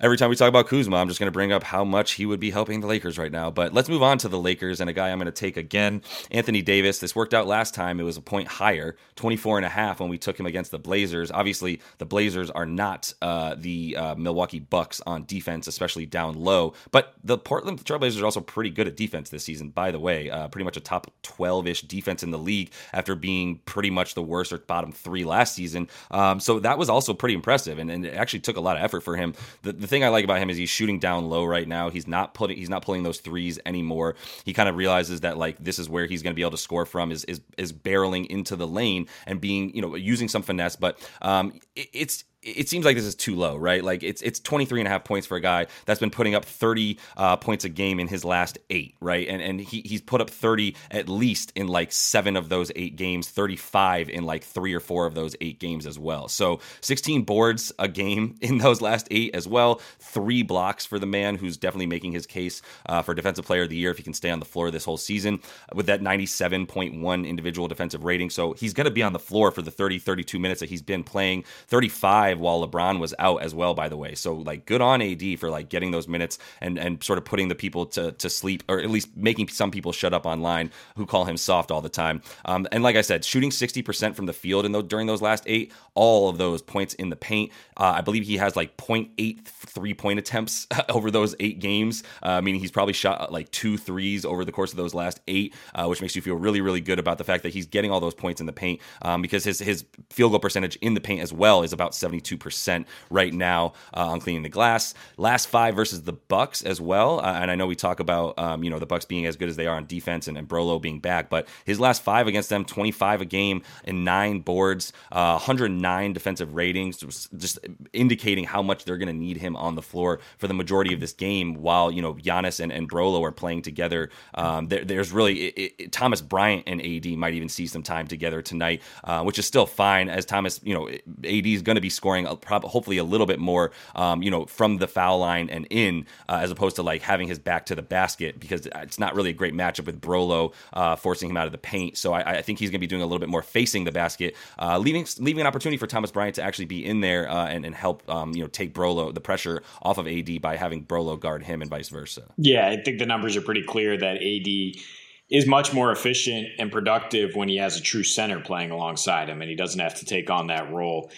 [0.00, 2.24] every time we talk about Kuzma, I'm just going to bring up how much he
[2.24, 3.50] would be helping the Lakers right now.
[3.50, 6.02] But let's move on to the Lakers and a guy I'm going to take again,
[6.30, 6.98] Anthony Davis.
[6.98, 8.00] This worked out last time.
[8.00, 10.78] It was a point higher, 24 and a half when we took him against the
[10.78, 11.30] Blazers.
[11.30, 16.74] Obviously, the Blazers are not uh, the uh, Milwaukee Bucks on defense, especially down low.
[16.90, 20.30] But the Portland Trailblazers are also pretty good at defense this season, by the way.
[20.30, 24.14] Uh, pretty much a top 12 ish defense in the league after being pretty much
[24.14, 25.88] the worst or bottom three last season.
[26.10, 27.78] Um, so that was also pretty impressive.
[27.78, 29.34] And, and, it actually took a lot of effort for him.
[29.62, 31.90] The, the thing I like about him is he's shooting down low right now.
[31.90, 34.14] He's not putting he's not pulling those threes anymore.
[34.44, 36.56] He kind of realizes that like this is where he's going to be able to
[36.58, 40.42] score from is is is barreling into the lane and being you know using some
[40.42, 40.76] finesse.
[40.76, 43.84] But um, it, it's it seems like this is too low, right?
[43.84, 46.44] Like it's it's 23 and a half points for a guy that's been putting up
[46.44, 49.28] 30 uh, points a game in his last eight, right?
[49.28, 52.96] And and he, he's put up 30 at least in like seven of those eight
[52.96, 56.28] games, 35 in like three or four of those eight games as well.
[56.28, 59.80] So 16 boards a game in those last eight as well.
[59.98, 63.68] Three blocks for the man who's definitely making his case uh, for defensive player of
[63.68, 65.40] the year if he can stay on the floor this whole season
[65.74, 68.30] with that 97.1 individual defensive rating.
[68.30, 70.82] So he's going to be on the floor for the 30, 32 minutes that he's
[70.82, 71.44] been playing.
[71.66, 74.14] 35 while LeBron was out as well, by the way.
[74.14, 77.48] So like good on AD for like getting those minutes and and sort of putting
[77.48, 81.06] the people to to sleep or at least making some people shut up online who
[81.06, 82.22] call him soft all the time.
[82.44, 85.44] Um, and like I said, shooting sixty percent from the field those, during those last
[85.46, 87.52] eight, all of those points in the paint.
[87.76, 92.40] Uh, I believe he has like 0.8 three point attempts over those eight games, uh,
[92.40, 95.86] meaning he's probably shot like two threes over the course of those last eight, uh,
[95.86, 98.14] which makes you feel really really good about the fact that he's getting all those
[98.14, 101.32] points in the paint um, because his his field goal percentage in the paint as
[101.32, 104.94] well is about 70 72% right now uh, on cleaning the glass.
[105.16, 107.20] Last five versus the Bucks as well.
[107.20, 109.48] Uh, and I know we talk about um, you know the Bucks being as good
[109.48, 112.48] as they are on defense and, and Brolo being back, but his last five against
[112.48, 116.98] them, 25 a game and nine boards, uh, 109 defensive ratings,
[117.36, 117.58] just
[117.92, 121.00] indicating how much they're going to need him on the floor for the majority of
[121.00, 121.54] this game.
[121.54, 125.74] While you know Giannis and, and Brolo are playing together, um, there, there's really it,
[125.78, 129.46] it, Thomas Bryant and AD might even see some time together tonight, uh, which is
[129.46, 130.60] still fine as Thomas.
[130.62, 133.70] You know, AD is going to be scoring scoring probably hopefully a little bit more,
[133.94, 137.28] um, you know, from the foul line and in, uh, as opposed to like having
[137.28, 140.96] his back to the basket because it's not really a great matchup with Brolo uh,
[140.96, 141.96] forcing him out of the paint.
[141.96, 143.92] So I, I think he's going to be doing a little bit more facing the
[143.92, 147.46] basket, uh, leaving leaving an opportunity for Thomas Bryant to actually be in there uh,
[147.46, 150.84] and, and help, um, you know, take Brolo the pressure off of AD by having
[150.84, 152.22] Brolo guard him and vice versa.
[152.36, 154.82] Yeah, I think the numbers are pretty clear that AD
[155.30, 159.40] is much more efficient and productive when he has a true center playing alongside him
[159.40, 161.10] and he doesn't have to take on that role.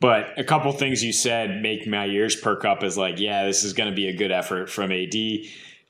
[0.00, 3.64] But a couple things you said make my ears perk up is like, yeah, this
[3.64, 5.14] is going to be a good effort from AD.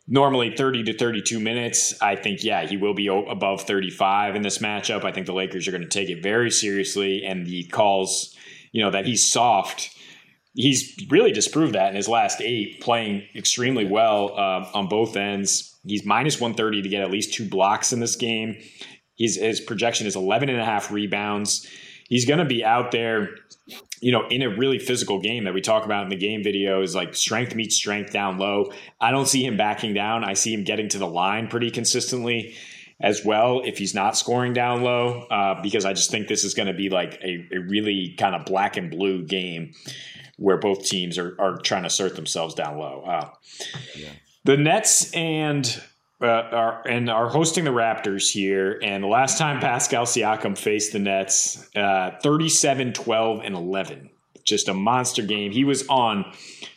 [0.06, 2.00] Normally 30 to 32 minutes.
[2.00, 5.04] I think, yeah, he will be above 35 in this matchup.
[5.04, 7.22] I think the Lakers are going to take it very seriously.
[7.24, 8.34] And the calls,
[8.72, 9.90] you know, that he's soft,
[10.54, 15.78] he's really disproved that in his last eight, playing extremely well uh, on both ends.
[15.86, 18.56] He's minus 130 to get at least two blocks in this game.
[19.18, 21.68] His, his projection is 11 and a half rebounds.
[22.08, 23.28] He's going to be out there
[24.00, 26.82] you know, in a really physical game that we talk about in the game video
[26.82, 28.72] is like strength meets strength down low.
[29.00, 30.24] I don't see him backing down.
[30.24, 32.54] I see him getting to the line pretty consistently
[33.00, 36.54] as well if he's not scoring down low, uh, because I just think this is
[36.54, 39.72] going to be like a, a really kind of black and blue game
[40.36, 43.02] where both teams are, are trying to assert themselves down low.
[43.02, 43.30] Uh,
[43.96, 44.10] yeah.
[44.44, 45.82] The Nets and
[46.20, 48.78] uh, are and are hosting the Raptors here.
[48.82, 54.10] And the last time Pascal Siakam faced the Nets, uh, 37, 12, and 11.
[54.44, 55.52] Just a monster game.
[55.52, 56.32] He was on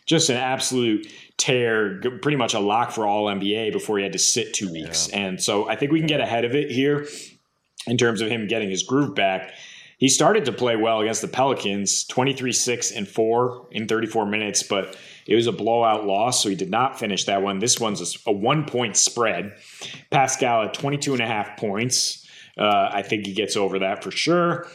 [0.06, 4.20] just an absolute tear, pretty much a lock for all NBA before he had to
[4.20, 5.10] sit two weeks.
[5.10, 5.20] Yeah.
[5.20, 7.08] And so I think we can get ahead of it here
[7.88, 9.54] in terms of him getting his groove back.
[9.98, 14.64] He started to play well against the Pelicans, 23 6 and 4 in 34 minutes,
[14.64, 14.96] but
[15.28, 17.60] It was a blowout loss, so he did not finish that one.
[17.60, 19.54] This one's a one point spread.
[20.10, 22.28] Pascal at 22 and a half points.
[22.58, 24.68] Uh, I think he gets over that for sure.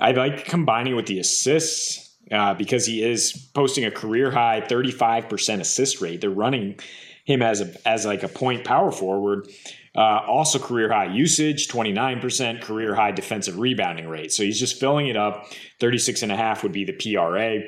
[0.00, 2.06] I like combining with the assists.
[2.30, 6.20] Uh, because he is posting a career high 35% assist rate.
[6.20, 6.78] They're running
[7.24, 9.48] him as a as like a point power forward.
[9.96, 14.32] Uh, also, career high usage, 29%, career high defensive rebounding rate.
[14.32, 15.52] So he's just filling it up.
[15.80, 17.62] 36 and a half would be the PRA.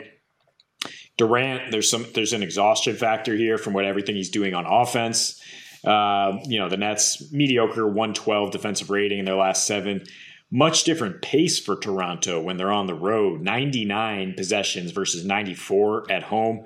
[1.20, 5.38] Durant, there's some there's an exhaustion factor here from what everything he's doing on offense.
[5.84, 10.02] Uh, you know, the Nets mediocre 112 defensive rating in their last seven.
[10.50, 13.42] Much different pace for Toronto when they're on the road.
[13.42, 16.64] 99 possessions versus 94 at home.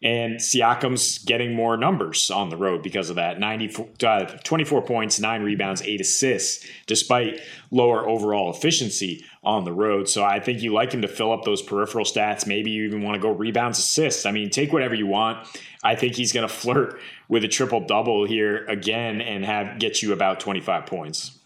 [0.00, 3.40] And Siakam's getting more numbers on the road because of that.
[3.40, 7.40] 94, uh, 24 points, nine rebounds, eight assists, despite
[7.72, 10.08] lower overall efficiency on the road.
[10.08, 12.46] So I think you like him to fill up those peripheral stats.
[12.46, 14.24] Maybe you even want to go rebounds, assists.
[14.24, 15.48] I mean, take whatever you want.
[15.82, 20.00] I think he's going to flirt with a triple double here again and have get
[20.00, 21.37] you about 25 points.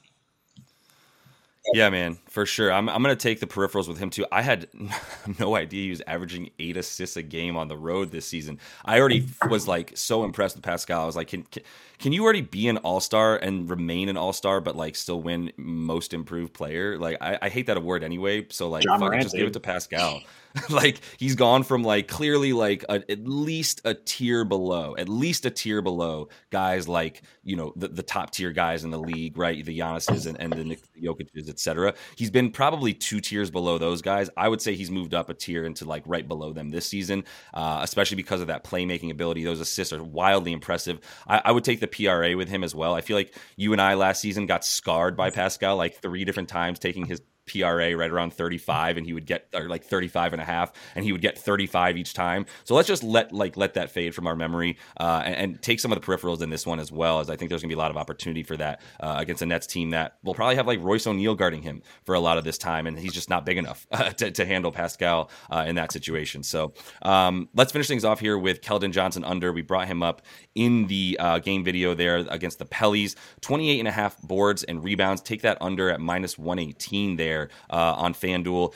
[1.73, 2.73] Yeah, man, for sure.
[2.73, 4.27] I'm, I'm going to take the peripherals with him too.
[4.33, 4.69] I had
[5.39, 8.59] no idea he was averaging eight assists a game on the road this season.
[8.85, 11.03] I already was like so impressed with Pascal.
[11.03, 11.63] I was like, can, can,
[11.99, 15.23] can you already be an all star and remain an all star, but like still
[15.23, 16.99] win most improved player?
[16.99, 18.47] Like, I, I hate that award anyway.
[18.51, 20.21] So, like, fuck just give it to Pascal.
[20.71, 25.47] like he's gone from like clearly like a, at least a tier below, at least
[25.47, 29.37] a tier below guys like you know the, the top tier guys in the league,
[29.39, 29.65] right?
[29.65, 31.95] The Giannis's and, and the Jokic's, etc.
[32.17, 34.29] He's been probably two tiers below those guys.
[34.37, 37.25] I would say he's moved up a tier into like right below them this season,
[37.55, 39.45] uh, especially because of that playmaking ability.
[39.45, 41.01] Those assists are wildly impressive.
[41.27, 42.95] I, I would take the PRA with him as well.
[42.95, 46.49] I feel like you and I last season got scarred by Pascal like three different
[46.49, 50.43] times taking his PRA right around 35 and he would get or like 35 and
[50.43, 52.47] a half and he would get 35 each time.
[52.65, 55.81] So let's just let like let that fade from our memory uh, and, and, take
[55.81, 57.75] some of the peripherals in this one as well as I think there's gonna be
[57.75, 60.67] a lot of opportunity for that uh, against a Nets team that will probably have
[60.67, 63.45] like Royce O'Neale guarding him for a lot of this time and he's just not
[63.45, 66.43] big enough to, to, handle Pascal uh, in that situation.
[66.43, 69.53] So um, let's finish things off here with Keldon Johnson under.
[69.53, 70.23] We brought him up
[70.55, 74.83] in the uh, game video there against the Pellies, 28 and a half boards and
[74.83, 75.23] rebounds.
[75.23, 78.75] Take that under at minus 118 there there uh, on FanDuel.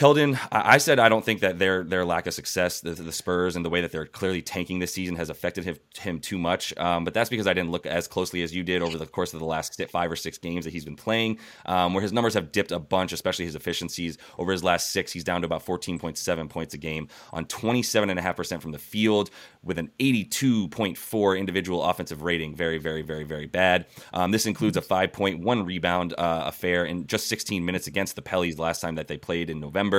[0.00, 3.54] Keldon, I said I don't think that their their lack of success, the, the, Spurs,
[3.54, 6.74] and the way that they're clearly tanking this season has affected him, him too much.
[6.78, 9.34] Um, but that's because I didn't look as closely as you did over the course
[9.34, 12.32] of the last five or six games that he's been playing, um, where his numbers
[12.32, 14.16] have dipped a bunch, especially his efficiencies.
[14.38, 18.72] Over his last six, he's down to about 14.7 points a game on 27.5% from
[18.72, 19.28] the field
[19.62, 22.56] with an 82.4 individual offensive rating.
[22.56, 23.84] Very, very, very, very bad.
[24.14, 28.58] Um, this includes a 5.1 rebound uh, affair in just 16 minutes against the Pellies
[28.58, 29.89] last time that they played in November.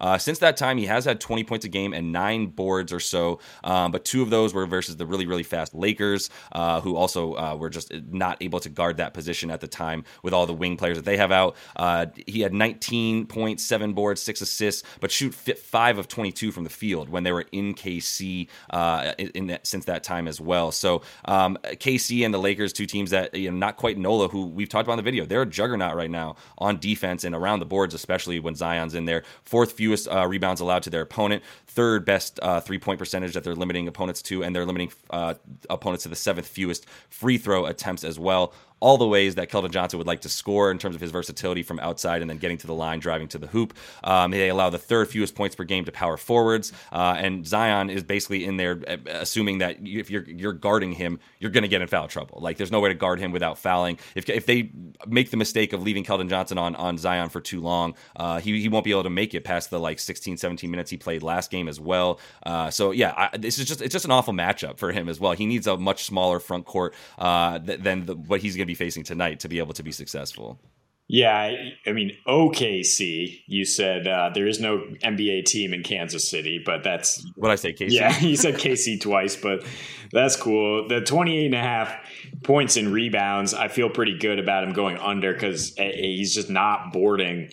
[0.00, 3.00] Uh, since that time, he has had 20 points a game and nine boards or
[3.00, 6.96] so, um, but two of those were versus the really, really fast Lakers, uh, who
[6.96, 10.46] also uh, were just not able to guard that position at the time with all
[10.46, 11.56] the wing players that they have out.
[11.76, 16.64] Uh, he had 19 points, seven boards, six assists, but shoot five of 22 from
[16.64, 20.72] the field when they were in KC uh, in that, since that time as well.
[20.72, 24.46] So um, KC and the Lakers, two teams that you know, not quite NOLA, who
[24.46, 27.60] we've talked about in the video, they're a juggernaut right now on defense and around
[27.60, 31.42] the boards, especially when Zion's in there fourth fewest uh, rebounds allowed to their opponent,
[31.66, 35.34] third best uh, three point percentage that they're limiting opponents to, and they're limiting uh,
[35.68, 39.70] opponents to the seventh fewest free throw attempts as well all the ways that Keldon
[39.70, 42.58] Johnson would like to score in terms of his versatility from outside and then getting
[42.58, 43.74] to the line, driving to the hoop.
[44.02, 47.90] Um, they allow the third fewest points per game to power forwards, uh, and Zion
[47.90, 51.68] is basically in there uh, assuming that if you're you're guarding him, you're going to
[51.68, 52.38] get in foul trouble.
[52.40, 53.98] Like there's no way to guard him without fouling.
[54.14, 54.70] If if they
[55.06, 58.60] make the mistake of leaving Keldon Johnson on on Zion for too long, uh, he
[58.60, 61.22] he won't be able to make it past the like 16, 17 minutes he played
[61.22, 62.18] last game as well.
[62.44, 65.20] Uh, so yeah, I, this is just it's just an awful matchup for him as
[65.20, 65.32] well.
[65.32, 68.74] He needs a much smaller front court uh, than the, what he's going to be
[68.74, 70.58] facing tonight to be able to be successful.
[71.12, 71.52] Yeah,
[71.86, 73.42] I, mean OKC.
[73.46, 77.56] You said uh, there is no NBA team in Kansas City, but that's what I
[77.56, 77.72] say.
[77.72, 77.90] KC.
[77.90, 79.64] Yeah, you said KC twice, but
[80.12, 80.86] that's cool.
[80.86, 81.96] The 28 and a half
[82.44, 83.54] points and rebounds.
[83.54, 87.52] I feel pretty good about him going under because eh, eh, he's just not boarding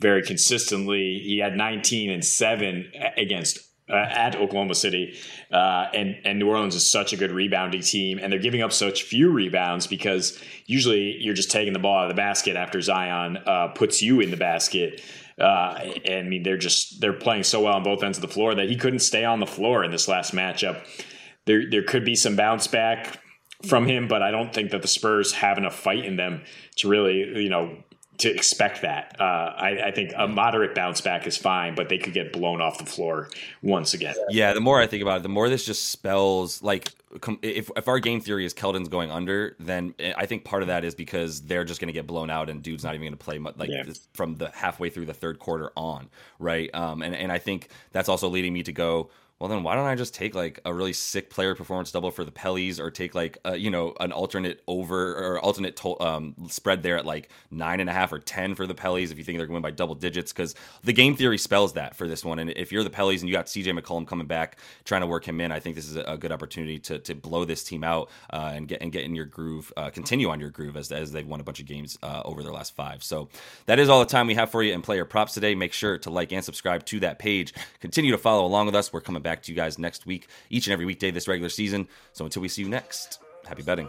[0.00, 1.20] very consistently.
[1.24, 5.16] He had 19 and seven eh, against uh, at Oklahoma City,
[5.52, 8.72] uh, and and New Orleans is such a good rebounding team, and they're giving up
[8.72, 12.80] such few rebounds because usually you're just taking the ball out of the basket after
[12.80, 15.02] Zion uh, puts you in the basket.
[15.38, 18.28] Uh, and I mean, they're just they're playing so well on both ends of the
[18.28, 20.84] floor that he couldn't stay on the floor in this last matchup.
[21.44, 23.20] There there could be some bounce back
[23.66, 26.42] from him, but I don't think that the Spurs have enough fight in them
[26.76, 27.76] to really you know
[28.18, 29.16] to expect that.
[29.20, 29.24] Uh,
[29.56, 32.78] I, I, think a moderate bounce back is fine, but they could get blown off
[32.78, 33.28] the floor
[33.62, 34.14] once again.
[34.30, 36.92] Yeah, the more I think about it, the more this just spells like
[37.42, 40.84] if if our game theory is Keldon's going under, then I think part of that
[40.84, 43.24] is because they're just going to get blown out and dude's not even going to
[43.24, 43.84] play much, like yeah.
[44.14, 46.08] from the halfway through the third quarter on,
[46.38, 46.70] right?
[46.74, 49.86] Um, and and I think that's also leading me to go well then why don't
[49.86, 53.14] I just take like a really sick player performance double for the Pellies or take
[53.14, 57.28] like a, you know an alternate over or alternate to, um, spread there at like
[57.50, 59.62] nine and a half or ten for the Pellies if you think they're going to
[59.62, 60.32] win by double digits?
[60.32, 62.38] Because the game theory spells that for this one.
[62.38, 65.26] And if you're the Pellies and you got CJ McCollum coming back trying to work
[65.26, 68.08] him in I think this is a, good opportunity to, to blow this team out
[68.32, 71.12] uh, and get and get in your groove uh, continue on your groove as, as
[71.12, 73.02] they've won a bunch of games uh, over their last five.
[73.02, 73.28] So
[73.66, 75.54] that is all the time we have for you in player props today.
[75.54, 77.52] Make sure to like and subscribe to that page.
[77.80, 78.92] Continue to follow along with us.
[78.92, 81.88] We're coming back to you guys next week, each and every weekday this regular season.
[82.12, 83.88] So until we see you next, happy betting.